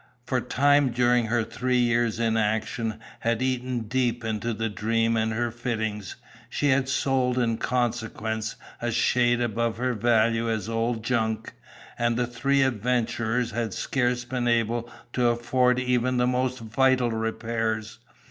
[0.25, 5.51] For time, during her three years' inaction, had eaten deep into the Dream and her
[5.51, 6.15] fittings;
[6.49, 11.53] she had sold in consequence a shade above her value as old junk;
[11.99, 17.99] and the three adventurers had scarce been able to afford even the most vital repairs.